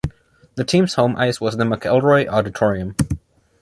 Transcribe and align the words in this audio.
The 0.55 0.63
team's 0.63 0.95
home 0.95 1.15
ice 1.15 1.39
was 1.39 1.57
the 1.57 1.63
McElroy 1.63 2.27
Auditorium. 2.27 2.95